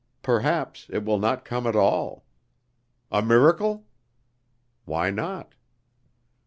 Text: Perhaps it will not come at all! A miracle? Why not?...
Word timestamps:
Perhaps 0.23 0.87
it 0.89 1.05
will 1.05 1.19
not 1.19 1.45
come 1.45 1.67
at 1.67 1.75
all! 1.75 2.25
A 3.11 3.21
miracle? 3.21 3.85
Why 4.85 5.11
not?... 5.11 5.53